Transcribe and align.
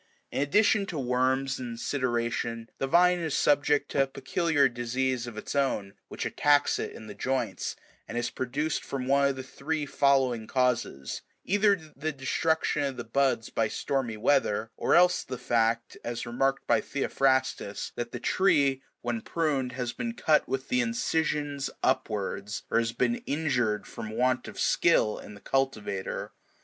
In 0.31 0.41
addition 0.41 0.87
to 0.87 0.97
worms 0.97 1.59
and 1.59 1.77
sideration, 1.79 2.69
the 2.79 2.87
vine 2.87 3.19
is 3.19 3.37
subject 3.37 3.91
to 3.91 4.01
a 4.01 4.07
peculiar 4.07 4.67
disease 4.67 5.27
of 5.27 5.37
its 5.37 5.53
own, 5.55 5.93
which 6.07 6.25
attacks 6.25 6.79
it 6.79 6.93
in 6.93 7.05
the 7.05 7.13
joints, 7.13 7.75
and 8.07 8.17
is 8.17 8.31
produced 8.31 8.83
from 8.83 9.05
one 9.05 9.27
of 9.27 9.35
the 9.35 9.43
three 9.43 9.85
following 9.85 10.47
causes:— 10.47 11.21
either 11.45 11.75
the 11.95 12.11
destruction 12.11 12.81
of 12.81 12.97
the 12.97 13.03
buds 13.03 13.51
by 13.51 13.67
stormy 13.67 14.17
weather, 14.17 14.71
or 14.75 14.95
else 14.95 15.23
the 15.23 15.37
fact, 15.37 15.95
as 16.03 16.25
remarked 16.25 16.65
by 16.65 16.81
Theophrastus, 16.81 17.91
that 17.93 18.11
the 18.11 18.19
tree, 18.19 18.81
when 19.01 19.21
pruned, 19.21 19.73
has 19.73 19.93
been 19.93 20.15
cut 20.15 20.47
with 20.49 20.69
the 20.69 20.81
incisions 20.81 21.69
upwards,96 21.83 22.61
or 22.75 22.79
has 22.79 22.91
been 22.91 23.17
injured 23.27 23.85
from 23.85 24.09
want 24.09 24.47
of 24.47 24.59
skill 24.59 25.19
in 25.19 25.35
the 25.35 25.41
cultivator. 25.41 26.31